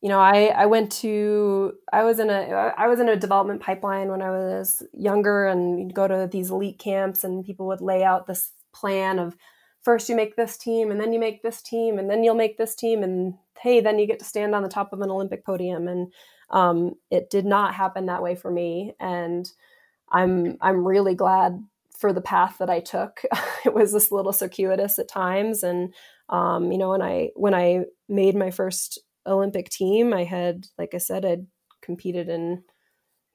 [0.00, 3.60] you know i i went to i was in a i was in a development
[3.60, 7.80] pipeline when i was younger and you'd go to these elite camps and people would
[7.80, 9.36] lay out this plan of
[9.82, 12.58] first you make this team and then you make this team and then you'll make
[12.58, 15.44] this team and hey then you get to stand on the top of an olympic
[15.44, 15.88] podium.
[15.88, 16.12] And
[16.50, 18.94] um, it did not happen that way for me.
[19.00, 19.50] And
[20.10, 21.62] i'm i'm really glad
[21.96, 23.22] for the path that i took.
[23.64, 25.62] It was this little circuitous at times.
[25.62, 25.92] And
[26.28, 28.98] um, you know when i when i made my first
[29.28, 30.12] Olympic team.
[30.12, 31.46] I had, like I said, I'd
[31.82, 32.62] competed in,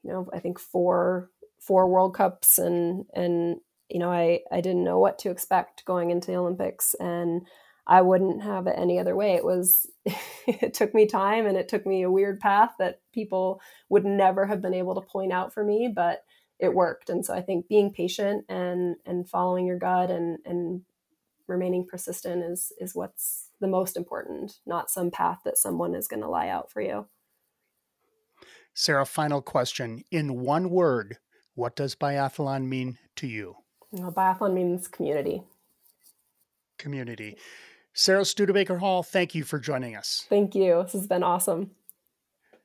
[0.03, 1.29] you know, I think four
[1.59, 3.57] four World Cups, and and
[3.89, 7.47] you know, I I didn't know what to expect going into the Olympics, and
[7.85, 9.33] I wouldn't have it any other way.
[9.33, 9.89] It was,
[10.47, 14.45] it took me time, and it took me a weird path that people would never
[14.45, 16.23] have been able to point out for me, but
[16.59, 17.09] it worked.
[17.09, 20.81] And so I think being patient and and following your gut and and
[21.53, 26.21] remaining persistent is is what's the most important, not some path that someone is going
[26.21, 27.07] to lie out for you.
[28.73, 30.03] Sarah, final question.
[30.11, 31.17] In one word,
[31.55, 33.55] what does biathlon mean to you?
[33.91, 35.43] Well, biathlon means community.
[36.79, 37.37] Community.
[37.93, 40.25] Sarah Studebaker Hall, thank you for joining us.
[40.27, 40.81] Thank you.
[40.83, 41.71] This has been awesome.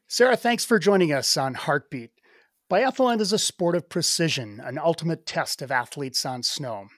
[0.06, 2.12] Sarah, thanks for joining us on Heartbeat.
[2.70, 6.88] Biathlon is a sport of precision, an ultimate test of athletes on snow.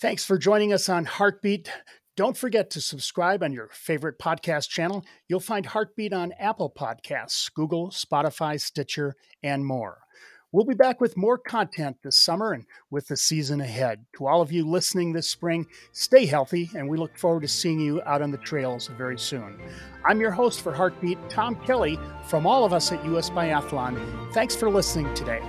[0.00, 1.72] Thanks for joining us on Heartbeat.
[2.16, 5.04] Don't forget to subscribe on your favorite podcast channel.
[5.26, 9.98] You'll find Heartbeat on Apple Podcasts, Google, Spotify, Stitcher, and more.
[10.52, 14.06] We'll be back with more content this summer and with the season ahead.
[14.18, 17.80] To all of you listening this spring, stay healthy, and we look forward to seeing
[17.80, 19.60] you out on the trails very soon.
[20.06, 24.32] I'm your host for Heartbeat, Tom Kelly, from all of us at US Biathlon.
[24.32, 25.42] Thanks for listening today.